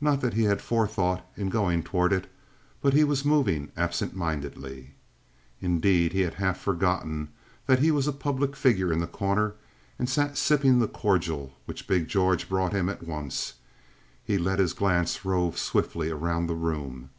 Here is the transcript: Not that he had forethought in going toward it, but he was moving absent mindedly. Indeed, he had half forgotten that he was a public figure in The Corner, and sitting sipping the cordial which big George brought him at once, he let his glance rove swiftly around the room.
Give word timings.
Not 0.00 0.20
that 0.20 0.34
he 0.34 0.44
had 0.44 0.62
forethought 0.62 1.26
in 1.36 1.48
going 1.50 1.82
toward 1.82 2.12
it, 2.12 2.30
but 2.80 2.94
he 2.94 3.02
was 3.02 3.24
moving 3.24 3.72
absent 3.76 4.14
mindedly. 4.14 4.94
Indeed, 5.60 6.12
he 6.12 6.20
had 6.20 6.34
half 6.34 6.56
forgotten 6.58 7.30
that 7.66 7.80
he 7.80 7.90
was 7.90 8.06
a 8.06 8.12
public 8.12 8.54
figure 8.54 8.92
in 8.92 9.00
The 9.00 9.08
Corner, 9.08 9.56
and 9.98 10.08
sitting 10.08 10.36
sipping 10.36 10.78
the 10.78 10.86
cordial 10.86 11.52
which 11.64 11.88
big 11.88 12.06
George 12.06 12.48
brought 12.48 12.72
him 12.74 12.88
at 12.88 13.02
once, 13.02 13.54
he 14.22 14.38
let 14.38 14.60
his 14.60 14.72
glance 14.72 15.24
rove 15.24 15.58
swiftly 15.58 16.10
around 16.10 16.46
the 16.46 16.54
room. 16.54 17.10